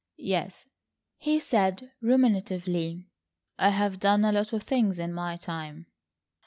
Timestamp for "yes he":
0.17-1.39